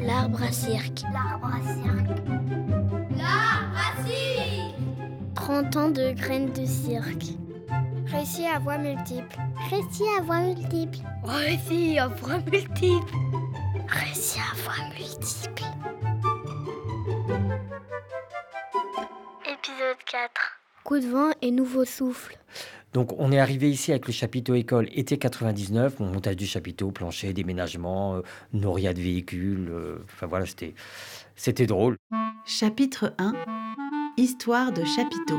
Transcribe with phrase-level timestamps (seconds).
[0.00, 1.02] L'arbre à cirque.
[1.12, 2.18] L'arbre à cirque.
[3.16, 4.74] L'arbre à cirque
[5.34, 7.36] 30 ans de graines de cirque.
[8.06, 9.36] Récit à voix multiples.
[9.70, 10.98] Récit à voix multiples.
[11.24, 13.14] Récit à voix multiples.
[13.88, 15.64] Récit à voix multiples.
[19.46, 20.30] Épisode 4.
[20.84, 22.38] Coup de vent et nouveau souffle.
[22.98, 26.90] Donc on est arrivé ici avec le chapiteau école été 99, mon montage du chapiteau,
[26.90, 30.74] plancher, déménagement, euh, noria de véhicules, euh, enfin voilà, c'était,
[31.36, 31.96] c'était drôle.
[32.44, 33.34] Chapitre 1
[34.16, 35.38] Histoire de chapiteau.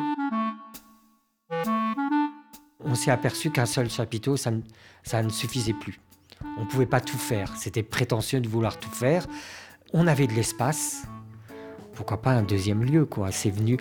[2.86, 4.62] On s'est aperçu qu'un seul chapiteau, ça, ne-
[5.04, 6.00] ça ne suffisait plus.
[6.58, 9.28] On ne pouvait pas tout faire, c'était prétentieux de vouloir tout faire.
[9.92, 11.04] On avait de l'espace,
[11.94, 13.34] pourquoi pas un deuxième lieu, quoi.
[13.34, 13.76] C'est venu,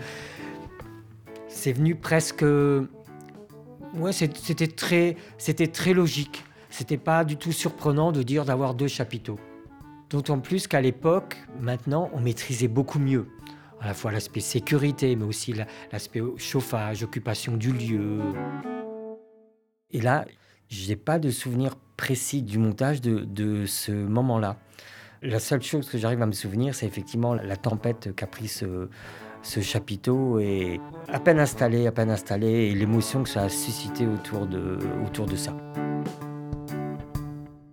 [1.47, 2.45] c'est venu presque...
[3.95, 6.45] Ouais, c'était très, c'était très logique.
[6.71, 9.39] C'était pas du tout surprenant de dire d'avoir deux chapiteaux.
[10.11, 13.27] D'autant plus qu'à l'époque, maintenant, on maîtrisait beaucoup mieux.
[13.81, 18.21] À la fois l'aspect sécurité, mais aussi la- l'aspect chauffage, occupation du lieu.
[19.91, 20.27] Et là,
[20.69, 24.57] j'ai pas de souvenir précis du montage de, de ce moment-là.
[25.23, 28.89] La seule chose que j'arrive à me souvenir, c'est effectivement la tempête qu'a pris ce,
[29.43, 34.07] ce chapiteau et à peine installé, à peine installé, et l'émotion que ça a suscité
[34.07, 35.57] autour de, autour de ça.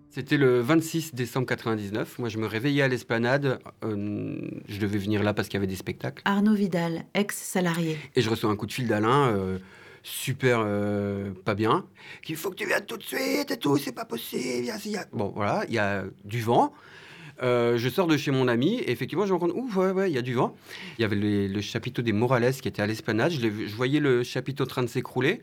[0.09, 2.19] C'était le 26 décembre 99.
[2.19, 3.59] Moi, je me réveillais à l'esplanade.
[3.83, 4.37] Euh,
[4.69, 6.21] je devais venir là parce qu'il y avait des spectacles.
[6.23, 7.97] Arnaud Vidal, ex-salarié.
[8.15, 9.57] Et je reçois un coup de fil d'Alain, euh,
[10.03, 11.85] super euh, pas bien,
[12.23, 14.41] qui il faut que tu viennes tout de suite et tout, c'est pas possible.
[14.59, 16.71] il y a- il y a- Bon, voilà, il y a du vent.
[17.43, 19.91] Euh, je sors de chez mon ami et effectivement, je me rends compte, ouf, ouais,
[19.91, 20.55] ouais, il y a du vent.
[20.97, 23.31] Il y avait le chapiteau des Morales qui était à l'esplanade.
[23.31, 25.41] Je, je voyais le chapiteau en train de s'écrouler.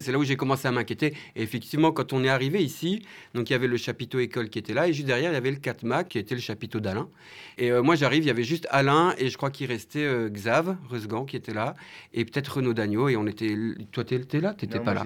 [0.00, 1.14] C'est là où j'ai commencé à m'inquiéter.
[1.36, 3.02] Et effectivement, quand on est arrivé ici,
[3.34, 5.36] donc il y avait le chapiteau école qui était là, et juste derrière, il y
[5.36, 7.08] avait le Catma qui était le chapiteau d'Alain.
[7.58, 10.28] Et euh, moi, j'arrive, il y avait juste Alain, et je crois qu'il restait euh,
[10.28, 11.74] Xav, Resgan, qui était là,
[12.12, 13.56] et peut-être Renaud Dagneau, et on était.
[13.92, 15.04] Toi, t'étais là T'étais pas là.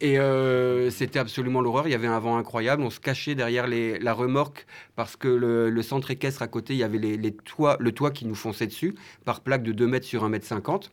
[0.00, 1.86] Et euh, c'était absolument l'horreur.
[1.88, 2.82] Il y avait un vent incroyable.
[2.82, 4.66] On se cachait derrière les- la remorque
[4.96, 7.92] parce que le, le centre équestre à côté, il y avait les, les toits, le
[7.92, 10.90] toit qui nous fonçait dessus par plaque de 2 mètres sur 1 mètre 50.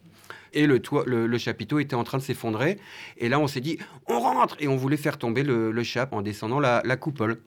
[0.58, 2.80] Et le, toit, le, le chapiteau était en train de s'effondrer.
[3.18, 3.78] Et là, on s'est dit,
[4.08, 7.38] on rentre Et on voulait faire tomber le, le en descendant la, coupole.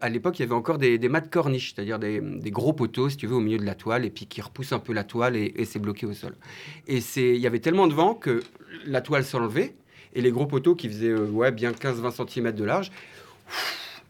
[0.00, 3.08] À l'époque, il y avait encore des, des mâts de corniche, c'est-à-dire des, gros poteaux,
[3.08, 5.04] si tu veux, au milieu de la toile, et puis qui repoussent un peu la
[5.04, 6.34] toile et, et c'est bloqué au sol.
[6.88, 8.42] Et il y avait tellement de vent que
[8.86, 9.74] la toile s'enlevait,
[10.14, 12.90] et les gros poteaux qui faisaient euh, ouais, bien 15-20 cm de large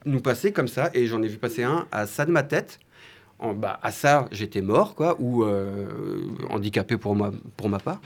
[0.05, 0.91] nous passaient comme ça.
[0.95, 2.81] Et j'en ai vu passer un à ça de ma tête.
[3.42, 8.00] En, bah, à ça, j'étais mort, quoi, ou euh, handicapé pour, moi, pour ma part.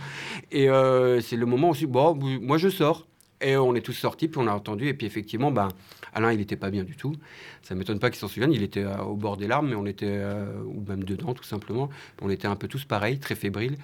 [0.50, 3.06] Et euh, c'est le moment aussi, bon, moi je sors.
[3.42, 4.88] Et on est tous sortis, puis on a entendu.
[4.88, 5.68] Et puis effectivement, ben,
[6.14, 7.14] Alain, il n'était pas bien du tout.
[7.60, 8.52] Ça ne m'étonne pas qu'il s'en souvienne.
[8.52, 10.22] Il était euh, au bord des larmes, mais on était,
[10.64, 11.90] ou même dedans, tout simplement.
[12.22, 13.76] On était un peu tous pareils, très fébriles.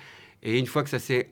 [0.43, 1.29] Et une fois que ça s'est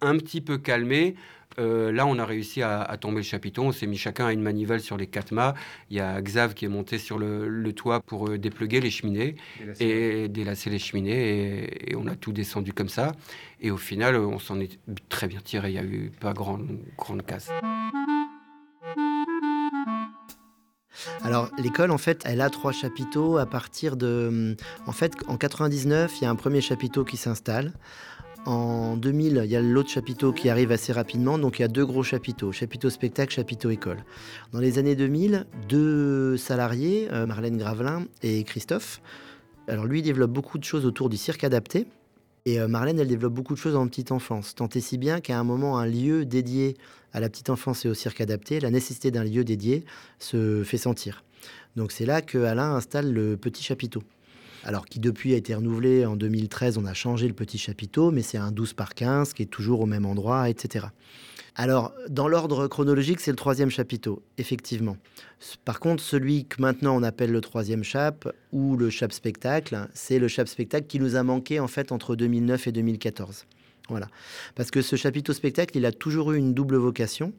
[0.00, 1.14] un petit peu calmé,
[1.58, 3.62] euh, là, on a réussi à, à tomber le chapiteau.
[3.62, 5.54] On s'est mis chacun à une manivelle sur les quatre mâts.
[5.90, 8.90] Il y a Xav qui est monté sur le, le toit pour euh, dépluguer les
[8.90, 9.36] cheminées
[9.80, 11.14] et délasser les cheminées.
[11.14, 13.12] Et, et on a tout descendu comme ça.
[13.60, 15.70] Et au final, on s'en est très bien tiré.
[15.70, 17.50] Il n'y a eu pas grande, grande casse.
[21.22, 24.56] Alors l'école en fait elle a trois chapiteaux à partir de...
[24.86, 27.72] En fait en 99 il y a un premier chapiteau qui s'installe.
[28.46, 31.68] En 2000 il y a l'autre chapiteau qui arrive assez rapidement donc il y a
[31.68, 34.04] deux gros chapiteaux, chapiteau spectacle, chapiteau école.
[34.52, 39.02] Dans les années 2000 deux salariés, euh, Marlène Gravelin et Christophe.
[39.66, 41.86] Alors lui développe beaucoup de choses autour du cirque adapté.
[42.44, 45.20] Et euh, Marlène, elle développe beaucoup de choses en petite enfance, tant et si bien
[45.20, 46.76] qu'à un moment, un lieu dédié
[47.12, 49.84] à la petite enfance et au cirque adapté, la nécessité d'un lieu dédié
[50.20, 51.24] se fait sentir.
[51.74, 54.04] Donc c'est là que Alain installe le petit chapiteau.
[54.66, 58.22] Alors qui depuis a été renouvelé en 2013, on a changé le petit chapiteau, mais
[58.22, 60.86] c'est un 12 par 15 qui est toujours au même endroit, etc.
[61.54, 64.96] Alors, dans l'ordre chronologique, c'est le troisième chapiteau, effectivement.
[65.64, 70.18] Par contre, celui que maintenant on appelle le troisième chap ou le chap spectacle, c'est
[70.18, 73.46] le chap spectacle qui nous a manqué en fait entre 2009 et 2014.
[73.88, 74.08] Voilà.
[74.56, 77.32] Parce que ce chapiteau spectacle, il a toujours eu une double vocation.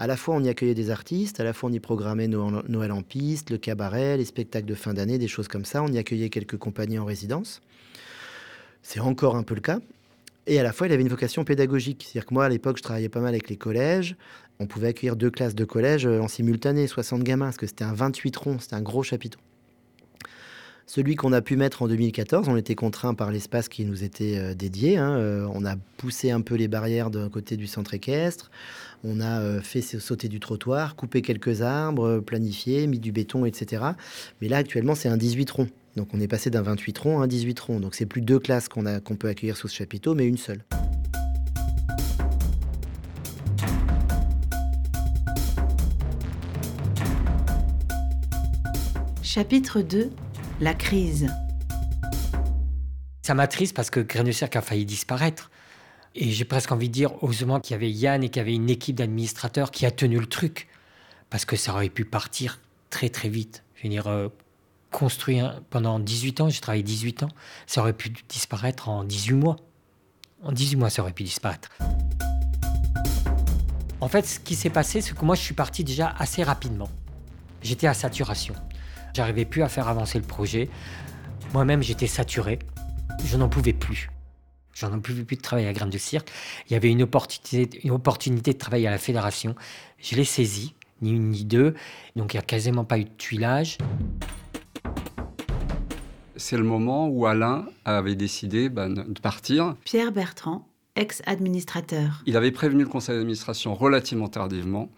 [0.00, 2.92] À la fois, on y accueillait des artistes, à la fois, on y programmait Noël
[2.92, 5.82] en piste, le cabaret, les spectacles de fin d'année, des choses comme ça.
[5.82, 7.60] On y accueillait quelques compagnies en résidence.
[8.82, 9.80] C'est encore un peu le cas.
[10.46, 12.04] Et à la fois, il avait une vocation pédagogique.
[12.04, 14.14] C'est-à-dire que moi, à l'époque, je travaillais pas mal avec les collèges.
[14.60, 17.84] On pouvait accueillir deux classes de collège euh, en simultané, 60 gamins, parce que c'était
[17.84, 19.40] un 28 ronds, c'était un gros chapiteau.
[20.88, 24.38] Celui qu'on a pu mettre en 2014, on était contraint par l'espace qui nous était
[24.38, 24.96] euh, dédié.
[24.96, 25.18] hein.
[25.18, 28.50] Euh, on a poussé un peu les barrières d'un côté du centre équestre.
[29.04, 33.84] On a euh, fait sauter du trottoir, coupé quelques arbres, planifié, mis du béton, etc.
[34.40, 35.68] Mais là, actuellement, c'est un 18 ronds.
[35.96, 37.80] Donc on est passé d'un 28 ronds à un 18 ronds.
[37.80, 40.64] Donc c'est plus deux classes qu'on qu'on peut accueillir sous ce chapiteau, mais une seule.
[49.22, 50.10] Chapitre 2
[50.60, 51.28] La crise.
[53.22, 55.50] Ça m'attriste parce que Cirque a failli disparaître.
[56.16, 58.54] Et j'ai presque envie de dire, heureusement qu'il y avait Yann et qu'il y avait
[58.54, 60.66] une équipe d'administrateurs qui a tenu le truc.
[61.30, 62.58] Parce que ça aurait pu partir
[62.90, 63.62] très très vite.
[63.76, 64.28] Je veux dire, euh,
[64.90, 67.28] construire pendant 18 ans, j'ai travaillé 18 ans,
[67.66, 69.56] ça aurait pu disparaître en 18 mois.
[70.42, 71.68] En 18 mois, ça aurait pu disparaître.
[74.00, 76.88] En fait, ce qui s'est passé, c'est que moi, je suis parti déjà assez rapidement.
[77.62, 78.54] J'étais à saturation.
[79.14, 80.68] J'arrivais plus à faire avancer le projet.
[81.52, 82.58] Moi-même, j'étais saturé.
[83.24, 84.10] Je n'en pouvais plus.
[84.74, 86.30] Je n'en pouvais plus de travailler à Graines de Cirque.
[86.68, 89.56] Il y avait une opportunité, une opportunité de travailler à la fédération.
[89.98, 91.74] Je l'ai saisie, ni une ni deux.
[92.14, 93.78] Donc il n'y a quasiment pas eu de tuilage.
[96.36, 99.74] C'est le moment où Alain avait décidé bah, de partir.
[99.84, 102.22] Pierre Bertrand, ex-administrateur.
[102.26, 104.90] Il avait prévenu le conseil d'administration relativement tardivement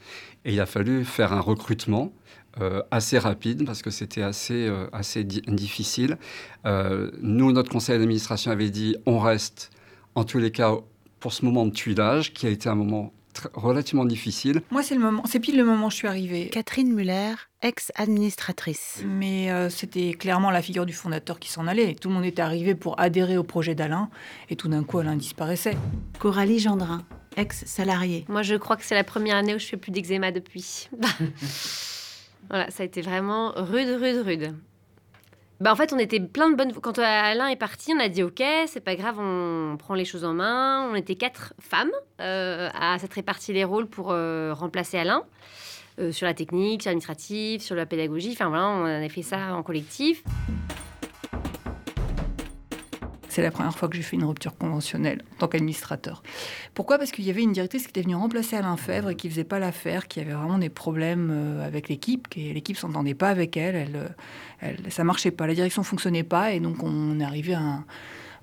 [0.45, 2.13] et il a fallu faire un recrutement
[2.61, 6.19] euh, assez rapide parce que c'était assez, euh, assez di- difficile.
[6.67, 9.71] Euh, nous, notre conseil d'administration avait dit on reste
[10.15, 10.75] en tous les cas
[11.21, 13.13] pour ce moment de tuilage qui a été un moment
[13.55, 14.61] relativement difficile.
[14.73, 16.49] Moi, c'est le moment, c'est pile le moment où je suis arrivée.
[16.49, 19.03] Catherine Muller, ex-administratrice.
[19.07, 21.95] Mais euh, c'était clairement la figure du fondateur qui s'en allait.
[21.95, 24.11] Tout le monde était arrivé pour adhérer au projet d'Alain,
[24.49, 25.77] et tout d'un coup, Alain disparaissait.
[26.19, 27.05] Coralie Gendrin,
[27.37, 28.25] ex-salariée.
[28.29, 30.89] Moi, je crois que c'est la première année où je fais plus d'eczéma depuis.
[32.49, 34.55] voilà, ça a été vraiment rude, rude, rude.
[35.61, 36.73] Bah, en fait, on était plein de bonnes.
[36.73, 40.25] Quand Alain est parti, on a dit OK, c'est pas grave, on prend les choses
[40.25, 40.89] en main.
[40.91, 45.25] On était quatre femmes euh, à s'être réparti les rôles pour euh, remplacer Alain.
[45.99, 48.31] Euh, sur la technique, sur l'administratif, sur la pédagogie.
[48.33, 50.23] Enfin voilà, on a fait ça en collectif.
[53.31, 56.23] C'est la première fois que j'ai fait une rupture conventionnelle en tant qu'administrateur.
[56.75, 56.99] Pourquoi?
[56.99, 59.45] Parce qu'il y avait une directrice qui était venue remplacer Alain Fèvre et qui faisait
[59.45, 63.57] pas l'affaire, qui avait vraiment des problèmes euh, avec l'équipe, que l'équipe s'entendait pas avec
[63.57, 64.09] elle, elle, euh,
[64.61, 67.85] elle, ça marchait pas, la direction fonctionnait pas, et donc on est arrivé à un,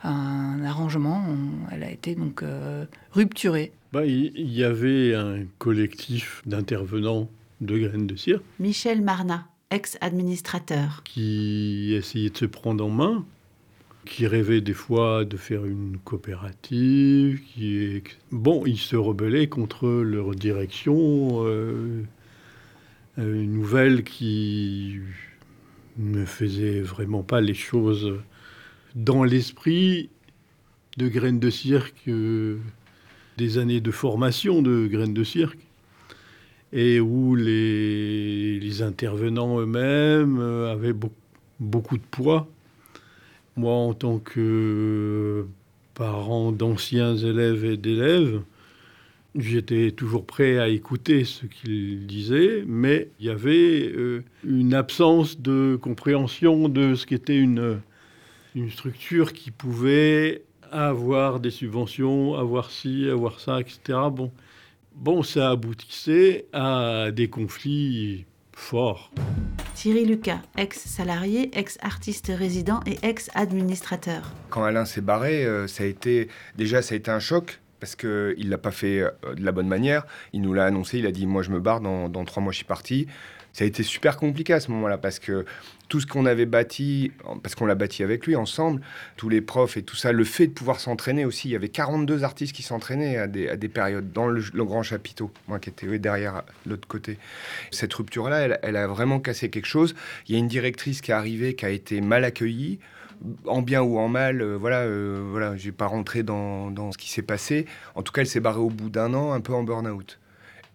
[0.04, 1.22] à un arrangement.
[1.28, 3.74] On- elle a été donc euh, rupturée.
[3.92, 7.30] Bah, il il y avait un collectif d'intervenants
[7.62, 11.02] de graines de cire Michel Marnat, ex-administrateur.
[11.04, 13.26] qui essayait de se prendre en main,
[14.08, 18.04] qui rêvait des fois de faire une coopérative, qui est...
[18.32, 22.04] Bon, ils se rebellaient contre leur direction euh,
[23.20, 25.00] euh, nouvelle qui
[25.98, 28.20] ne faisait vraiment pas les choses
[28.96, 30.10] dans l'esprit
[30.98, 32.58] de graines de cirque, euh,
[33.38, 35.60] des années de formation de graines de cirque
[36.74, 41.14] et où les, intervenants eux-mêmes avaient beau-
[41.60, 42.48] beaucoup de poids.
[43.58, 45.46] Moi, en tant que
[45.94, 48.42] parent d'anciens élèves et d'élèves,
[49.36, 55.42] j'étais toujours prêt à écouter ce qu'ils disaient, mais il y avait euh, une absence
[55.42, 57.80] de compréhension de ce qu'était une,
[58.56, 63.98] une structure qui pouvait avoir des subventions, avoir ci, avoir ça, etc.
[64.12, 64.32] Bon,
[64.98, 69.12] Bon, ça aboutissait à des conflits forts.
[69.78, 74.32] Thierry Lucas, ex-salarié, ex-artiste résident et ex-administrateur.
[74.50, 77.96] Quand Alain s'est barré, euh, ça a été déjà ça a été un choc parce
[77.96, 80.08] que il l'a pas fait euh, de la bonne manière.
[80.34, 82.52] Il nous l'a annoncé, il a dit moi je me barre dans, dans trois mois
[82.52, 83.06] je suis parti.
[83.58, 85.44] Ça a été super compliqué à ce moment-là parce que
[85.90, 87.12] tout ce qu'on avait bâti,
[87.42, 88.82] parce qu'on l'a bâti avec lui ensemble,
[89.16, 91.50] tous les profs et tout ça, le fait de pouvoir s'entraîner aussi.
[91.50, 95.58] Il y avait 42 artistes qui s'entraînaient à des, périodes dans le, grand chapiteau, moi
[95.58, 97.18] qui étais derrière l'autre côté.
[97.72, 99.96] Cette rupture-là, elle, a vraiment cassé quelque chose.
[100.28, 102.78] Il y a une directrice qui est arrivée, qui a été mal accueillie
[103.48, 107.10] en bien ou en mal, euh, voilà, euh, voilà, j'ai pas rentré dans ce qui
[107.10, 107.66] s'est passé.
[107.96, 110.20] En tout cas, elle s'est barrée au bout d'un an, un peu en burn-out.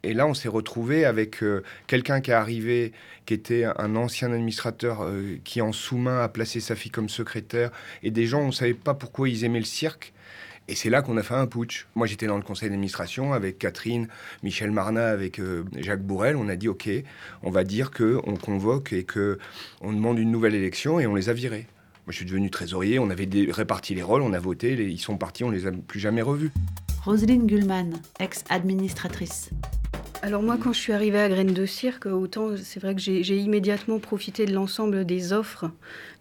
[0.05, 2.93] Et là, on s'est retrouvé avec euh, quelqu'un qui est arrivé,
[3.25, 7.71] qui était un ancien administrateur, euh, qui en sous-main a placé sa fille comme secrétaire,
[8.03, 10.13] et des gens, on savait pas pourquoi ils aimaient le cirque.
[10.69, 11.87] Et c'est là qu'on a fait un putsch.
[11.95, 14.09] Moi, j'étais dans le conseil d'administration avec Catherine,
[14.43, 16.37] Michel Marnat, avec euh, Jacques Bourrel.
[16.37, 16.89] On a dit, OK,
[17.43, 19.39] on va dire que on convoque et que
[19.83, 21.67] on demande une nouvelle élection, et on les a virés.
[22.07, 25.17] Moi, je suis devenu trésorier, on avait réparti les rôles, on a voté, ils sont
[25.17, 26.51] partis, on les a plus jamais revus.
[27.05, 29.51] Roselyne Gullmann, ex-administratrice.
[30.25, 33.37] Alors moi, quand je suis arrivée à Graines de Cirque, autant c'est vrai que j'ai
[33.39, 35.69] immédiatement profité de l'ensemble des offres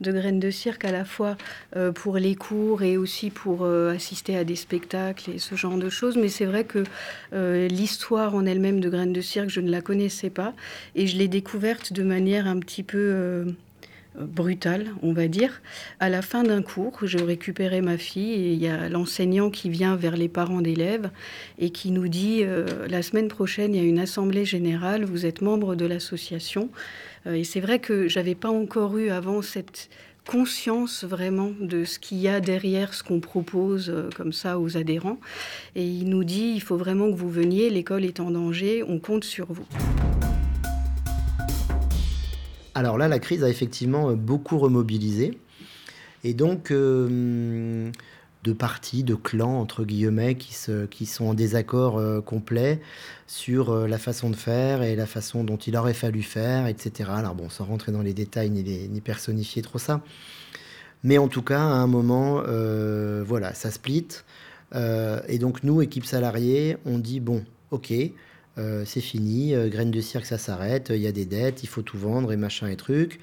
[0.01, 1.37] de Graines de Cirque, à la fois
[1.75, 5.77] euh, pour les cours et aussi pour euh, assister à des spectacles et ce genre
[5.77, 6.17] de choses.
[6.17, 6.83] Mais c'est vrai que
[7.33, 10.55] euh, l'histoire en elle-même de Graines de Cirque, je ne la connaissais pas
[10.95, 13.45] et je l'ai découverte de manière un petit peu
[14.19, 15.61] brutale, on va dire.
[15.99, 19.69] À la fin d'un cours, je récupérais ma fille et il y a l'enseignant qui
[19.69, 21.09] vient vers les parents d'élèves
[21.59, 25.25] et qui nous dit euh, la semaine prochaine, il y a une assemblée générale, vous
[25.25, 26.69] êtes membre de l'association.
[27.27, 29.89] Euh, et c'est vrai que j'avais pas encore eu avant cette
[30.27, 34.77] conscience vraiment de ce qu'il y a derrière ce qu'on propose euh, comme ça aux
[34.77, 35.19] adhérents.
[35.75, 38.99] Et il nous dit il faut vraiment que vous veniez, l'école est en danger, on
[38.99, 39.65] compte sur vous.
[42.73, 45.37] Alors là, la crise a effectivement euh, beaucoup remobilisé.
[46.23, 47.91] Et donc, euh,
[48.43, 50.53] de partis, de clans, entre guillemets, qui,
[51.05, 52.79] sont en désaccord euh, complet
[53.27, 57.09] sur la façon de faire et la façon dont il aurait fallu faire, etc.
[57.13, 60.01] Alors bon, sans rentrer dans les détails ni, ni personnifier trop ça.
[61.03, 62.43] Mais en tout cas, à un moment,
[63.25, 64.07] voilà, ça split.
[64.75, 67.91] et donc, nous, équipe salariée, on dit, bon, ok,
[68.57, 71.67] euh, c'est fini, euh, graines de cirque, ça s'arrête, il y a des dettes, il
[71.67, 73.19] faut tout vendre et machin et truc.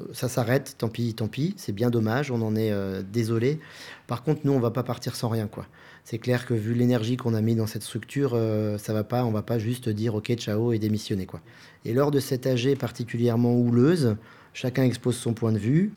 [0.00, 2.72] Euh, ça s'arrête, tant pis, tant pis, c'est bien dommage, on en est
[3.04, 3.60] désolé.
[4.06, 5.66] Par contre, nous, on va pas partir sans rien, quoi.
[6.04, 8.36] C'est clair que vu l'énergie qu'on a mis dans cette structure,
[8.78, 11.40] ça va pas, on va pas juste dire ok, ciao et démissionner, quoi.
[11.84, 14.16] Et lors de cette AG particulièrement houleuse,
[14.52, 15.92] chacun expose son point de vue.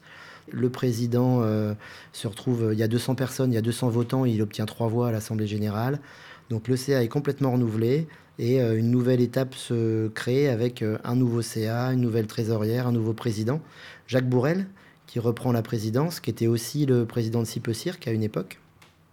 [0.52, 1.42] Le président
[2.14, 4.90] se retrouve, il y a 200 personnes, il y a 200 votants, il obtient trois
[4.90, 6.00] voix à l'Assemblée générale.
[6.52, 8.08] Donc le CA est complètement renouvelé
[8.40, 12.88] et euh, une nouvelle étape se crée avec euh, un nouveau CA, une nouvelle trésorière,
[12.88, 13.62] un nouveau président,
[14.08, 14.68] Jacques Bourrel,
[15.08, 18.60] qui reprend la présidence, qui était aussi le président de Cipe Cirque à une époque.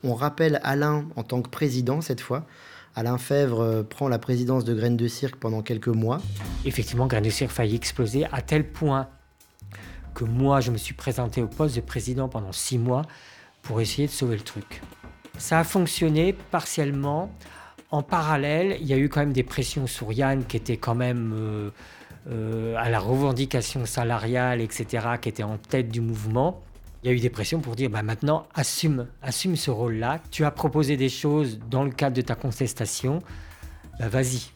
[0.04, 2.44] On rappelle Alain en tant que président cette fois.
[2.94, 6.20] Alain Fèvre euh, prend la présidence de Graines de Cirque pendant quelques mois.
[6.64, 9.08] Effectivement, Graines de Cirque faillit exploser à tel point
[10.14, 13.02] que moi, je me suis présenté au poste de président pendant six mois
[13.62, 14.82] pour essayer de sauver le truc.
[15.38, 17.32] Ça a fonctionné partiellement
[17.92, 20.94] en parallèle, il y a eu quand même des pressions sur Yann qui étaient quand
[20.94, 21.70] même euh,
[22.30, 26.62] euh, à la revendication salariale, etc., qui étaient en tête du mouvement.
[27.02, 30.20] Il y a eu des pressions pour dire bah maintenant assume, assume ce rôle-là.
[30.30, 33.18] Tu as proposé des choses dans le cadre de ta contestation.
[34.00, 34.50] Bah, vas-y.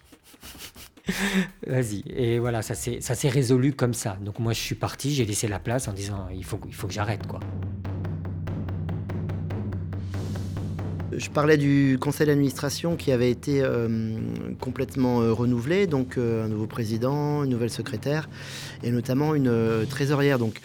[1.66, 2.05] Vas-y.
[2.07, 4.16] Et voilà, ça s'est résolu comme ça.
[4.23, 6.87] Donc moi, je suis parti, j'ai laissé la place en disant il faut, il faut
[6.87, 7.40] que j'arrête, quoi.
[11.16, 14.18] Je parlais du conseil d'administration qui avait été euh,
[14.61, 18.28] complètement euh, renouvelé, donc euh, un nouveau président, une nouvelle secrétaire
[18.82, 20.38] et notamment une trésorière.
[20.38, 20.61] Donc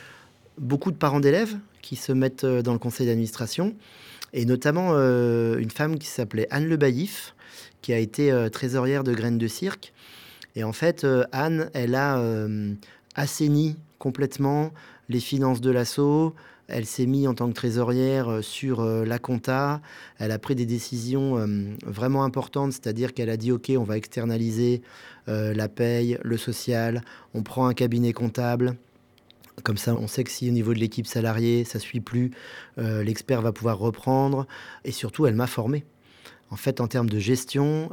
[0.58, 3.76] beaucoup de parents d'élèves qui se mettent dans le conseil d'administration
[4.34, 7.34] et notamment une femme qui s'appelait Anne Le Baïf
[7.82, 9.94] qui a été trésorière de Graines de Cirque.
[10.56, 12.22] Et en fait, Anne, elle a
[13.16, 14.72] assaini complètement
[15.10, 16.36] les finances de l'assaut,
[16.72, 19.82] elle s'est mise en tant que trésorière euh, sur euh, la compta.
[20.18, 21.48] Elle a pris des décisions euh,
[21.86, 24.82] vraiment importantes, c'est-à-dire qu'elle a dit OK, on va externaliser
[25.28, 27.04] la paye, le social,
[27.36, 28.76] on prend un cabinet comptable.
[29.64, 32.32] Comme ça, on sait que si au niveau de l'équipe salariée, ça suit plus,
[32.78, 34.46] l'expert va pouvoir reprendre.
[34.84, 35.86] Et surtout, elle m'a formé.
[36.50, 37.90] En fait, en termes de gestion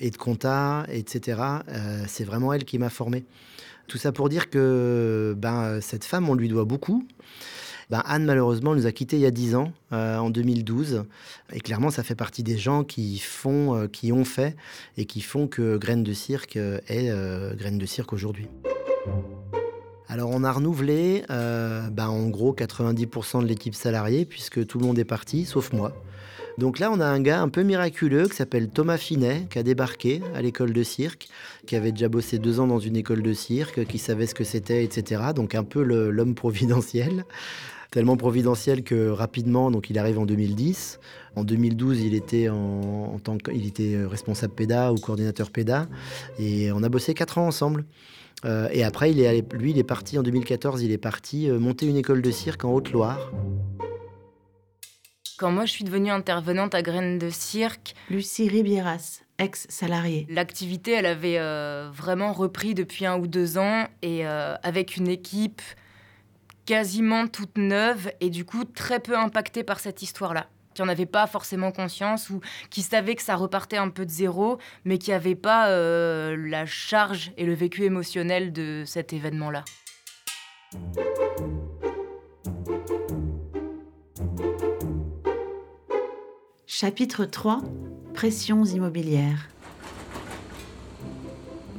[0.00, 1.40] et de compta, etc.,
[2.08, 3.26] c'est vraiment elle qui m'a formé.
[3.86, 7.06] Tout ça pour dire que ben, cette femme, on lui doit beaucoup.
[7.88, 11.04] Ben, Anne, malheureusement, nous a quittés il y a 10 ans, euh, en 2012.
[11.52, 14.56] Et clairement, ça fait partie des gens qui font, euh, qui ont fait
[14.96, 18.48] et qui font que Graines de Cirque est euh, Graines de Cirque aujourd'hui.
[20.08, 24.98] Alors on a renouvelé ben, en gros 90% de l'équipe salariée puisque tout le monde
[25.00, 25.92] est parti sauf moi.
[26.58, 29.62] Donc là, on a un gars un peu miraculeux qui s'appelle Thomas Finet, qui a
[29.62, 31.28] débarqué à l'école de cirque,
[31.66, 34.44] qui avait déjà bossé deux ans dans une école de cirque, qui savait ce que
[34.44, 35.22] c'était, etc.
[35.34, 37.26] Donc un peu l'homme providentiel
[37.90, 41.00] tellement providentiel que rapidement, donc il arrive en 2010.
[41.36, 45.86] En 2012, il était, en, tant que, il était responsable PEDA ou coordinateur PEDA.
[46.38, 47.84] Et on a bossé quatre ans ensemble.
[48.44, 51.58] Euh, et après, il est lui, il est parti en 2014, il est parti euh,
[51.58, 53.32] monter une école de cirque en Haute-Loire.
[55.38, 60.26] Quand moi je suis devenue intervenante à Graines de Cirque, Lucie Ribieras, ex-salariée.
[60.30, 65.60] L'activité, elle avait euh, vraiment repris depuis un ou deux ans et avec une équipe
[66.66, 71.06] quasiment toute neuve et du coup très peu impactée par cette histoire-là qui n'en avait
[71.06, 75.10] pas forcément conscience ou qui savait que ça repartait un peu de zéro, mais qui
[75.10, 79.64] n'avait pas euh, la charge et le vécu émotionnel de cet événement-là.
[86.66, 87.62] Chapitre 3
[88.12, 89.48] Pressions immobilières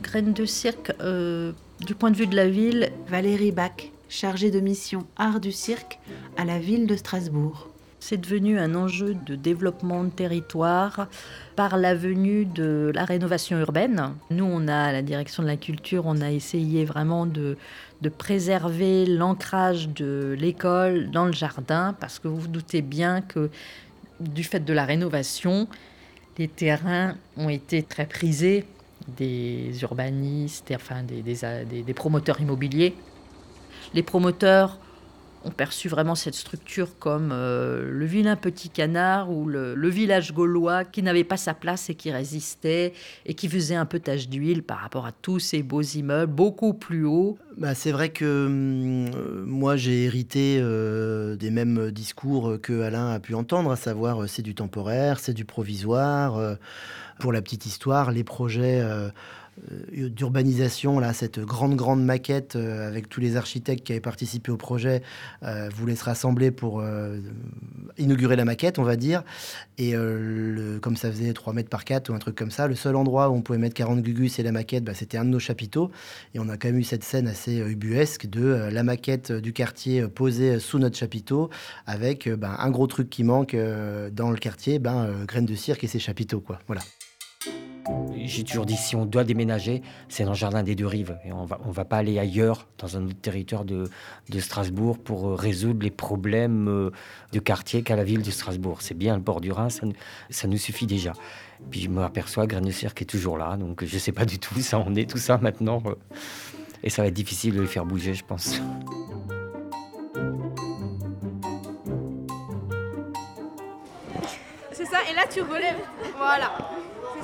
[0.01, 1.51] Graines de Cirque, euh,
[1.82, 2.91] du point de vue de la ville.
[3.08, 5.99] Valérie Bach, chargée de mission Art du Cirque
[6.37, 7.69] à la ville de Strasbourg.
[7.99, 11.07] C'est devenu un enjeu de développement de territoire
[11.55, 14.13] par la venue de la rénovation urbaine.
[14.29, 17.57] Nous, on a, à la direction de la culture, on a essayé vraiment de,
[18.17, 23.49] préserver l'ancrage de l'école dans le jardin, parce que vous vous doutez bien que
[24.19, 25.67] du fait de la rénovation,
[26.37, 28.65] les terrains ont été très prisés
[29.17, 32.93] des urbanistes, enfin des promoteurs immobiliers.
[33.94, 34.79] Les promoteurs
[35.46, 40.84] ont perçu vraiment cette structure comme euh, le vilain petit canard ou le, village gaulois
[40.84, 42.94] qui n'avait pas sa place et qui résistait
[43.25, 46.74] et qui faisait un peu tache d'huile par rapport à tous ces beaux immeubles beaucoup
[46.74, 47.38] plus hauts.
[47.56, 53.12] Bah, c'est vrai que hum, euh, moi j'ai hérité euh, des mêmes discours que Alain
[53.12, 56.58] a pu entendre, à savoir c'est du temporaire, c'est du provisoire.
[57.20, 58.84] pour la petite histoire, les projets
[59.91, 64.57] d'urbanisation, là, cette grande, grande maquette euh, avec tous les architectes qui avaient participé au
[64.57, 65.01] projet,
[65.43, 66.83] euh, voulaient se rassembler pour
[67.97, 69.23] inaugurer la maquette, on va dire.
[69.77, 69.93] Et
[70.81, 73.29] comme ça faisait 3 mètres par 4 ou un truc comme ça, le seul endroit
[73.29, 75.91] où on pouvait mettre 40 gugus et la maquette, bah, c'était un de nos chapiteaux.
[76.33, 80.07] Et on a quand même eu cette scène assez ubuesque de la maquette du quartier
[80.07, 81.49] posée sous notre chapiteau
[81.85, 85.87] avec bah, un gros truc qui manque dans le quartier, ben, graines de cirque et
[85.87, 86.41] ses chapiteaux.
[86.41, 86.59] Quoi.
[86.67, 86.81] Voilà.
[88.15, 91.17] J'ai toujours dit, si on doit déménager, c'est dans le jardin des deux rives.
[91.25, 93.89] Et on va, on va pas aller ailleurs, dans un autre territoire de,
[94.29, 96.91] de Strasbourg, pour euh, résoudre les problèmes euh,
[97.32, 98.82] de quartier qu'a la ville de Strasbourg.
[98.82, 101.13] C'est bien le bord du Rhin, ça, nous suffit déjà.
[101.72, 104.38] Puis je me aperçois, Graine de Cirque est toujours là, donc je sais pas du
[104.38, 105.82] tout ça on est tout ça maintenant.
[105.86, 105.96] Euh,
[106.84, 108.62] et ça va être difficile de les faire bouger, je pense.
[114.72, 115.82] C'est ça, et là tu relèves.
[116.17, 116.51] Voilà.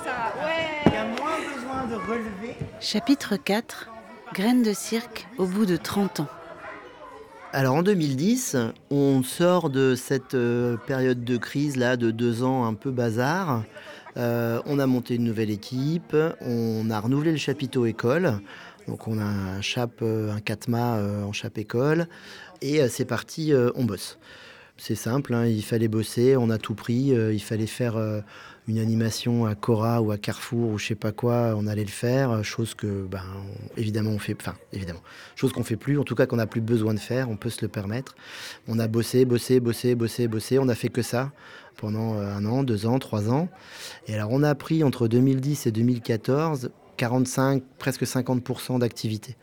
[0.05, 2.55] Il y a moins besoin de relever.
[2.81, 3.89] Chapitre 4
[4.33, 6.27] Graines de cirque au bout de 30 ans.
[7.53, 8.57] Alors en 2010,
[8.89, 13.63] on sort de cette euh, période de crise là de deux ans un peu bazar.
[14.17, 18.41] Euh, on a monté une nouvelle équipe, on a renouvelé le chapiteau école.
[18.87, 22.07] Donc on a un chap, euh, un catma en chap école.
[22.61, 24.17] Et c'est parti, on bosse.
[24.77, 27.95] C'est simple, hein, il fallait bosser, on a tout pris, il fallait faire
[28.67, 31.89] une animation à Cora ou à Carrefour ou je sais pas quoi, on allait le
[31.89, 33.23] faire, chose que ben
[33.77, 35.01] évidemment on fait, enfin évidemment,
[35.35, 37.49] chose qu'on fait plus, en tout cas qu'on n'a plus besoin de faire, on peut
[37.51, 38.15] se le permettre.
[38.67, 41.31] On a bossé, bossé, bossé, bossé, bossé, on a fait que ça
[41.77, 43.49] pendant euh, un an, deux ans, trois ans.
[44.07, 49.35] Et alors on a pris entre 2010 et 2014 45, presque 50% d'activité.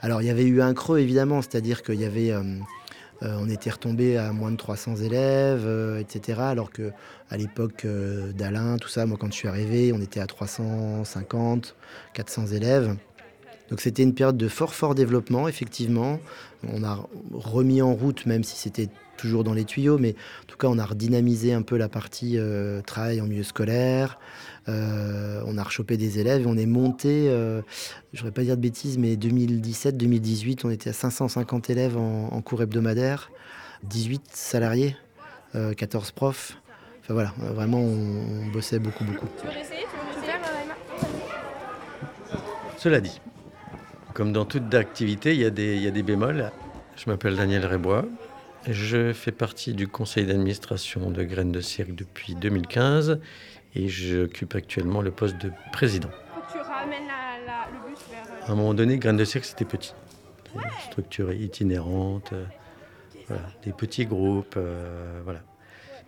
[0.00, 2.58] Alors il y avait eu un creux évidemment, c'est-à-dire qu'il y avait euh, euh,
[3.22, 6.40] on était retombé à moins de 300 élèves, euh, etc.
[6.40, 6.92] Alors que
[7.30, 11.74] à l'époque euh, d'Alain, tout ça, moi quand je suis arrivé, on était à 350,
[12.12, 12.96] 400 élèves.
[13.70, 16.20] Donc c'était une période de fort fort développement, effectivement.
[16.72, 20.56] On a remis en route, même si c'était toujours dans les tuyaux, mais en tout
[20.56, 22.38] cas on a redynamisé un peu la partie
[22.86, 24.20] travail en milieu scolaire.
[24.68, 27.62] Euh, on a rechopé des élèves et on est monté, euh,
[28.12, 32.40] je ne voudrais pas dire de bêtises, mais 2017-2018, on était à 550 élèves en,
[32.42, 33.30] cours hebdomadaire,
[33.84, 34.96] 18 salariés,
[35.52, 36.58] 14 euh, profs.
[37.02, 39.28] Enfin voilà, vraiment on, bossait beaucoup, beaucoup.
[39.40, 39.86] Tu veux essayer
[42.76, 43.20] Cela dit,
[44.14, 46.50] comme dans toute activité, il y, a des, il y a des bémols.
[46.96, 48.04] Je m'appelle Daniel Rébois.
[48.68, 53.20] Je fais partie du conseil d'administration de Graines de Cirque depuis 2015
[53.74, 56.10] et j'occupe actuellement le poste de président.
[56.50, 57.08] tu ramènes
[57.72, 58.24] le bus vers...
[58.24, 59.92] Euh, à un moment donné, Graines de Cirque, c'était petit.
[60.86, 62.44] Structure itinérante, euh,
[63.28, 65.40] voilà, des petits groupes, euh, voilà.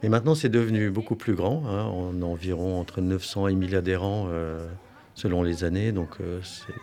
[0.03, 1.65] Mais maintenant, c'est devenu beaucoup plus grand.
[1.67, 4.29] Hein, on a environ entre 900 et 1000 adhérents
[5.15, 5.91] selon les années.
[5.91, 6.19] Donc,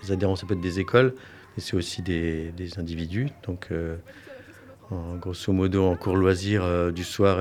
[0.03, 1.15] les adhérents, ça peut être des écoles,
[1.55, 3.29] mais c'est aussi des, des, individus.
[3.43, 3.69] Donc,
[4.91, 7.39] en, grosso modo, en cours loisir euh, du soir,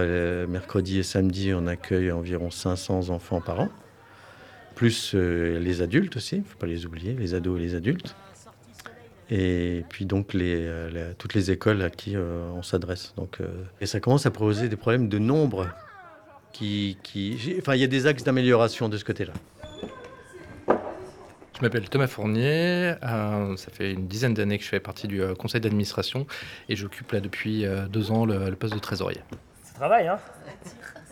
[0.49, 3.69] mercredi et samedi, on accueille environ 500 enfants par an,
[4.75, 7.75] plus euh, les adultes aussi, il ne faut pas les oublier, les ados et les
[7.75, 8.17] adultes.
[9.31, 13.15] Et puis donc euh, toutes les écoles à qui on s'adresse.
[13.17, 13.39] Donc,
[13.81, 15.69] et ça commence à poser des problèmes de nombre.
[16.53, 16.97] Qui...
[17.59, 19.33] Enfin, il y a des axes d'amélioration de ce côté-là.
[21.57, 25.23] Je m'appelle Thomas Fournier, euh, ça fait une dizaine d'années que je fais partie du
[25.23, 26.27] euh, conseil d'administration
[26.69, 29.21] et j'occupe là depuis euh, deux ans le, poste de trésorier.
[29.63, 30.19] Ça travaille, hein?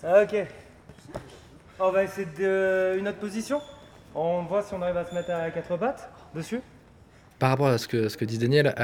[0.02, 0.34] Ah, Ok.
[1.78, 3.60] On va essayer de, une autre position?
[4.16, 6.60] On voit si on arrive à se mettre à quatre pattes dessus?
[7.38, 8.74] Par rapport à ce que, ce que dit Daniel,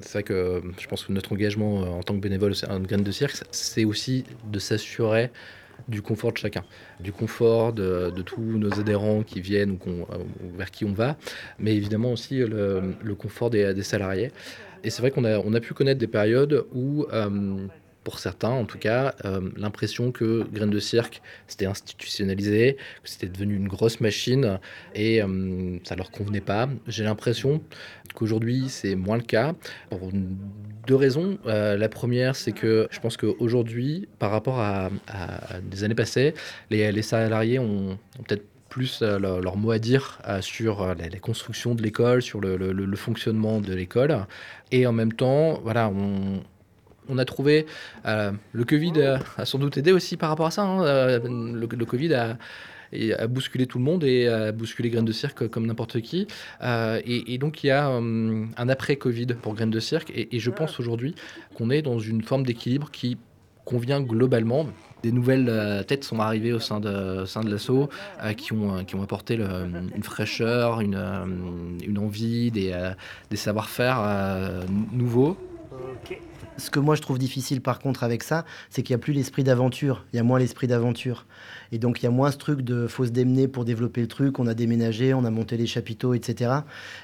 [0.00, 2.98] c'est vrai que je pense que notre engagement en tant que bénévole, c'est un grain
[2.98, 5.30] de cirque, c'est aussi de s'assurer
[5.88, 6.64] du confort de chacun,
[7.00, 10.06] du confort de, tous nos adhérents qui viennent ou,
[10.56, 11.16] vers qui on va,
[11.58, 14.30] mais évidemment aussi le, confort des, salariés.
[14.82, 17.06] Et c'est vrai qu'on a, on a pu connaître des périodes où
[18.04, 23.28] pour certains en tout cas, euh, l'impression que Graines de Cirque, c'était institutionnalisé, que c'était
[23.28, 24.60] devenu une grosse machine
[24.94, 26.68] et euh, ça leur convenait pas.
[26.86, 27.62] J'ai l'impression
[28.14, 29.54] qu'aujourd'hui, c'est moins le cas
[29.90, 30.10] pour
[30.86, 31.38] deux raisons.
[31.46, 34.90] Euh, la première, c'est que je pense qu'aujourd'hui, par rapport à,
[35.62, 36.34] des années passées,
[36.70, 42.40] les, salariés ont, peut-être plus leur, mot à dire sur la, construction de l'école, sur
[42.40, 44.26] le, le fonctionnement de l'école.
[44.72, 46.42] Et en même temps, voilà, on,
[47.08, 47.66] on a trouvé,
[48.06, 50.62] euh, le Covid a, sans doute aidé aussi par rapport à ça.
[50.62, 50.84] Hein.
[50.84, 52.36] Euh, le, Covid a,
[53.26, 56.26] bousculé tout le monde et a bousculé Graines de Cirque comme n'importe qui.
[56.62, 60.12] Euh, et, donc il y a un après-Covid pour Graines de Cirque.
[60.14, 61.14] Et, je pense aujourd'hui
[61.54, 63.18] qu'on est dans une forme d'équilibre qui
[63.64, 64.66] convient globalement.
[65.02, 67.90] Des nouvelles têtes sont arrivées au sein de, sein de l'assaut
[68.38, 70.98] qui, ont, qui ont apporté une fraîcheur, une,
[71.86, 72.74] une envie, des,
[73.30, 75.36] des savoir-faire nouveaux.
[76.56, 79.12] Ce que moi je trouve difficile par contre avec ça, c'est qu'il n'y a plus
[79.12, 81.26] l'esprit d'aventure, il y a moins l'esprit d'aventure.
[81.72, 84.06] Et donc il y a moins ce truc de faut se démener pour développer le
[84.06, 86.52] truc, on a déménagé, on a monté les chapiteaux, etc.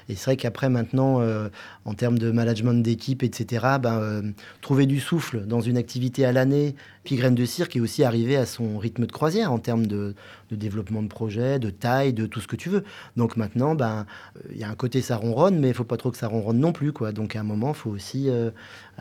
[0.09, 1.49] Et c'est vrai qu'après maintenant, euh,
[1.85, 4.21] en termes de management d'équipe, etc., ben, euh,
[4.61, 8.37] trouver du souffle dans une activité à l'année, puis Graine de Cirque est aussi arrivé
[8.37, 10.13] à son rythme de croisière en termes de,
[10.51, 12.83] développement de projet, de taille, de tout ce que tu veux.
[13.17, 14.05] Donc maintenant, ben,
[14.51, 16.59] il y a un côté ça ronronne, mais il faut pas trop que ça ronronne
[16.59, 16.91] non plus.
[17.13, 18.51] Donc à un moment, il faut aussi euh,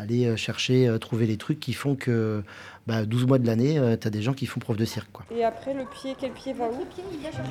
[0.01, 2.43] aller chercher, trouver les trucs qui font que
[2.91, 5.11] 12 bah, mois de l'année, euh, tu as des gens qui font prof de cirque.
[5.13, 5.25] Quoi.
[5.35, 7.43] Et après, le pied, quel pied va où Le pied, il chercher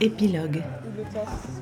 [0.00, 0.62] Épilogue.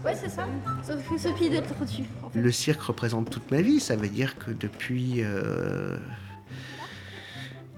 [0.05, 0.49] Ouais, c'est ça.
[0.83, 2.05] Sauf que ce pied d'être au-dessus.
[2.35, 3.81] Le cirque représente toute ma vie.
[3.81, 5.23] Ça veut dire que depuis.
[5.23, 5.97] Euh,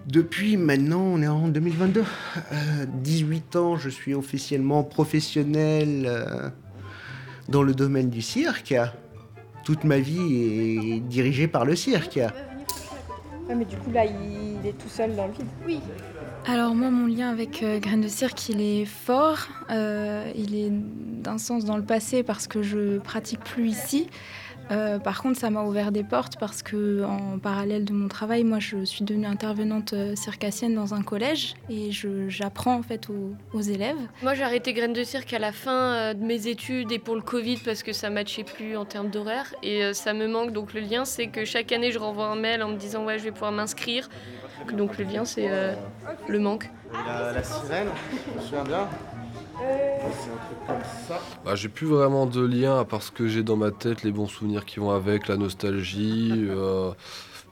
[0.07, 2.05] depuis maintenant, on est en 2022.
[2.89, 6.53] 18 euh, ans, je suis officiellement professionnel
[7.49, 8.75] dans le domaine du cirque.
[9.65, 12.21] Toute ma vie est dirigée par le cirque.
[13.49, 15.47] Ouais, mais du coup, là, il est tout seul dans le vide.
[15.67, 15.81] Oui.
[16.47, 19.49] Alors moi, mon lien avec euh, Graines de Cirque, il est fort.
[19.71, 24.09] Euh, il est d'un sens dans le passé parce que je pratique plus ici.
[24.71, 28.45] Euh, par contre, ça m'a ouvert des portes parce que, en parallèle de mon travail,
[28.45, 31.91] moi, je suis devenue intervenante euh, circassienne dans un collège et
[32.29, 33.97] j'apprends en fait aux, élèves.
[34.23, 37.15] Moi, j'ai arrêté Graines de Cirque à la fin euh, de mes études et pour
[37.15, 40.53] le Covid parce que ça matchait plus en termes d'horaire et ça me manque.
[40.53, 43.19] Donc le lien, c'est que chaque année, je renvoie un mail en me disant ouais,
[43.19, 44.09] je vais pouvoir m'inscrire.
[44.73, 45.49] Donc le lien, c'est
[46.29, 46.71] le manque.
[47.07, 48.89] La, la sirène, je me souviens bien.
[51.45, 54.65] Bah, j'ai plus vraiment de lien parce que j'ai dans ma tête les bons souvenirs
[54.65, 56.91] qui vont avec, la nostalgie, euh,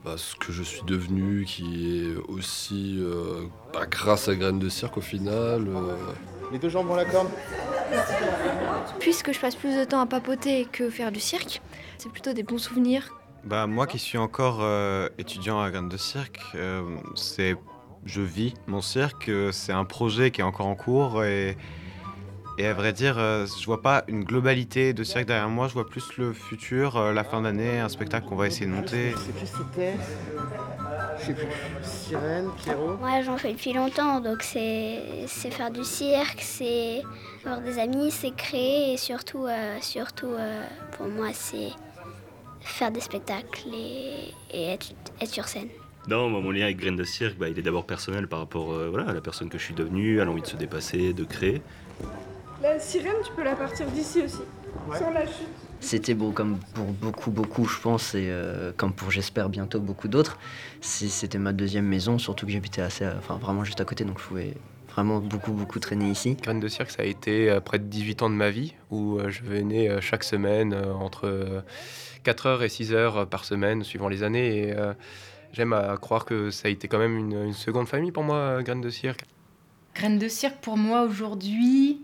[0.03, 4.69] bah, ce que je suis devenu, qui est aussi euh, bah, grâce à Graines de
[4.69, 5.67] Cirque au final.
[5.67, 5.95] Euh.
[6.51, 7.29] Les deux jambes ont la corde
[8.99, 11.61] Puisque je passe plus de temps à papoter que faire du cirque,
[11.97, 13.13] c'est plutôt des bons souvenirs.
[13.43, 14.65] Bah, moi qui suis encore
[15.17, 16.39] étudiant à Graines de Cirque,
[17.15, 17.55] c'est
[18.05, 21.55] je vis mon cirque, c'est un projet qui est encore en cours et
[22.57, 25.73] et à vrai dire, euh, je vois pas une globalité de cirque derrière moi, je
[25.73, 29.15] vois plus le futur, euh, la fin d'année, un spectacle qu'on va essayer de monter.
[29.17, 29.93] C'est plus c'était
[31.19, 31.47] Je sais plus.
[31.81, 37.01] Sirène, Pierrot Moi j'en fais depuis longtemps, donc c'est faire du cirque, c'est
[37.43, 40.33] avoir des amis, c'est créer et surtout, euh, surtout
[40.91, 41.69] pour moi c'est
[42.61, 44.93] faire des spectacles et, être,
[45.25, 45.69] sur scène.
[46.07, 48.73] Non, moi, mon lien avec Graines de Cirque, bah, il est d'abord personnel par rapport
[48.89, 51.61] voilà, à la personne que je suis devenue, à l'envie de se dépasser, de créer.
[52.63, 54.39] La sirène, tu peux la partir d'ici aussi,
[54.95, 55.49] sur la chute.
[55.81, 60.07] C'était beau comme pour beaucoup, beaucoup, je pense, et euh, comme pour, j'espère, bientôt beaucoup
[60.07, 60.39] d'autres.
[60.79, 64.23] C'était ma deuxième maison, surtout que j'habitais assez, enfin, vraiment juste à côté, donc je
[64.23, 64.53] pouvais
[64.93, 66.37] vraiment beaucoup, beaucoup traîner ici.
[66.41, 69.17] Graines de cirque, ça a été euh, près de 18 ans de ma vie, où
[69.17, 71.65] euh, je venais chaque semaine entre
[72.23, 74.69] 4 heures et 6 heures par semaine, suivant les années.
[74.69, 74.75] Et
[75.51, 78.63] j'aime à croire que ça a été quand même une, une seconde famille pour moi,
[78.63, 79.25] Graines de cirque.
[79.95, 81.99] Graines de cirque, pour moi, aujourd'hui,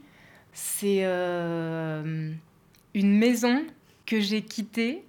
[0.54, 2.32] c'est euh,
[2.94, 3.66] une maison
[4.06, 5.04] que j'ai quittée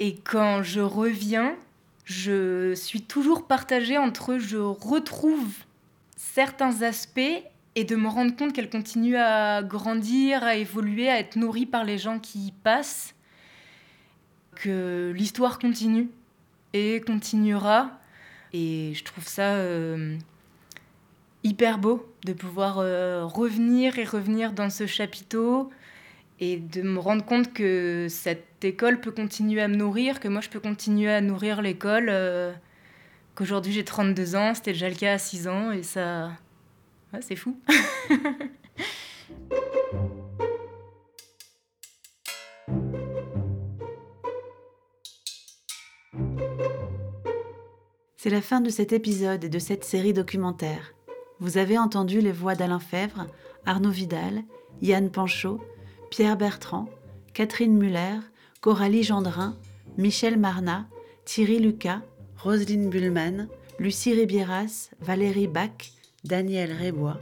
[0.00, 1.56] et quand je reviens,
[2.04, 5.54] je suis toujours partagée entre je retrouve
[6.16, 7.42] certains aspects
[7.74, 11.84] et de me rendre compte qu'elle continue à grandir, à évoluer, à être nourrie par
[11.84, 13.14] les gens qui y passent,
[14.56, 16.10] que l'histoire continue
[16.72, 17.98] et continuera.
[18.52, 20.16] Et je trouve ça euh,
[21.42, 25.70] hyper beau de pouvoir euh, revenir et revenir dans ce chapiteau
[26.40, 30.40] et de me rendre compte que cette école peut continuer à me nourrir, que moi
[30.40, 32.52] je peux continuer à nourrir l'école euh,
[33.34, 36.30] qu'aujourd'hui j'ai 32 ans, c'était déjà le cas à 6 ans et ça.
[37.20, 37.60] C'est fou.
[48.22, 50.94] C'est la fin de cet épisode et de cette série documentaire.
[51.42, 53.26] Vous avez entendu les voix d'Alain Fèvre,
[53.66, 54.44] Arnaud Vidal,
[54.80, 55.60] Yann Panchaud,
[56.08, 56.88] Pierre Bertrand,
[57.34, 58.20] Catherine Muller,
[58.60, 59.56] Coralie Gendrin,
[59.98, 60.86] Michel Marnat,
[61.24, 62.00] Thierry Lucas,
[62.36, 63.48] Roselyne Bullman,
[63.80, 65.90] Lucie Ribieras, Valérie Bach,
[66.22, 67.18] Daniel Rébois,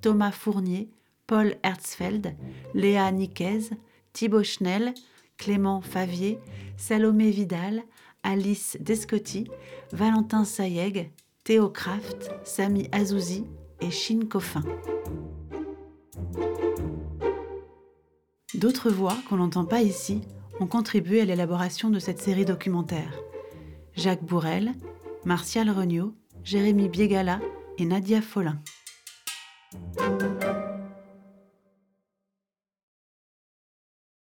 [0.00, 0.88] Thomas Fournier,
[1.28, 2.34] Paul Herzfeld,
[2.74, 3.70] Léa Niquez,
[4.12, 4.94] Thibaut Schnell,
[5.38, 6.40] Clément Favier,
[6.76, 7.84] Salomé Vidal,
[8.24, 9.46] Alice Descotti,
[9.92, 11.12] Valentin Sayeg,
[11.44, 13.44] Théo Kraft, Sami Azouzi
[13.80, 14.62] et Shin Coffin.
[18.54, 20.20] D'autres voix qu'on n'entend pas ici
[20.60, 23.18] ont contribué à l'élaboration de cette série documentaire.
[23.94, 24.72] Jacques Bourrel,
[25.24, 26.14] Martial Regnault,
[26.44, 27.40] Jérémy Biegala
[27.78, 28.60] et Nadia Follin.